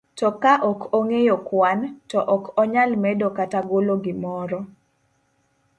To 0.17 0.27
ka 0.43 0.53
ok 0.69 0.79
ong'eyo 0.97 1.35
kwan, 1.47 1.79
to 2.09 2.19
ok 2.35 2.43
onyal 2.61 2.91
medo 3.03 3.27
kata 3.37 3.59
golo 3.69 3.93
gimoro. 4.03 4.59